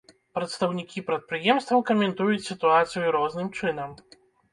Прадстаўнікі 0.35 1.03
прадпрыемстваў 1.09 1.83
каментуюць 1.89 2.47
сітуацыю 2.47 3.13
розным 3.17 3.53
чынам. 3.61 3.93